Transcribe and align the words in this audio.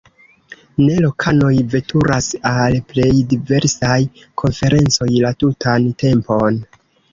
Ne, 0.85 0.93
lokanoj 1.05 1.51
veturas 1.73 2.29
al 2.53 2.79
plej 2.95 3.11
diversaj 3.35 3.99
konferencoj 4.45 5.11
la 5.27 5.35
tutan 5.45 5.89
tempon. 6.05 6.63